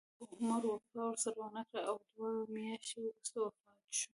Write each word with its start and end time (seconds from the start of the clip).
خو 0.25 0.25
عمر 0.37 0.61
وفا 0.67 1.01
ورسره 1.07 1.37
ونه 1.43 1.63
کړه 1.69 1.81
او 1.89 1.95
دوه 2.13 2.29
میاشتې 2.55 2.95
وروسته 3.01 3.37
وفات 3.41 3.81
شو. 3.99 4.09